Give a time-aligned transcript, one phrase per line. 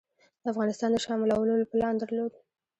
[0.41, 2.33] د افغانستان د شاملولو پلان درلود.